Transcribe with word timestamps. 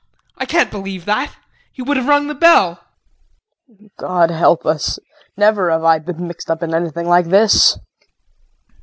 I 0.39 0.47
can't 0.47 0.71
believe 0.71 1.05
that. 1.05 1.35
He 1.71 1.83
would 1.83 1.95
have 1.95 2.07
rung 2.07 2.25
the 2.25 2.33
bell. 2.33 2.79
KRISTIN. 3.67 3.91
God 3.99 4.31
help 4.31 4.65
us! 4.65 4.97
Never 5.37 5.69
have 5.69 5.83
I 5.83 5.99
been 5.99 6.27
mixed 6.27 6.49
up 6.49 6.63
in 6.63 6.73
anything 6.73 7.07
like 7.07 7.27
this! 7.27 7.77